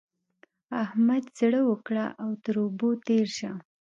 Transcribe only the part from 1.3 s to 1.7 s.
زړه